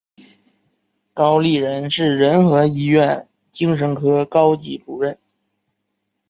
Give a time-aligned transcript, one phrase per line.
[1.13, 5.15] 高立仁是仁和医院精神科高级医生。